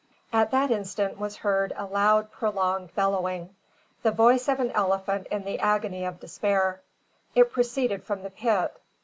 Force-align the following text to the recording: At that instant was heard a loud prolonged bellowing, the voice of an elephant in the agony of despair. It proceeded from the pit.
At 0.33 0.49
that 0.49 0.71
instant 0.71 1.19
was 1.19 1.35
heard 1.35 1.73
a 1.75 1.85
loud 1.85 2.31
prolonged 2.31 2.95
bellowing, 2.95 3.55
the 4.01 4.09
voice 4.09 4.47
of 4.47 4.59
an 4.59 4.71
elephant 4.71 5.27
in 5.27 5.43
the 5.43 5.59
agony 5.59 6.05
of 6.05 6.19
despair. 6.19 6.81
It 7.35 7.51
proceeded 7.53 8.03
from 8.03 8.23
the 8.23 8.31
pit. 8.31 8.81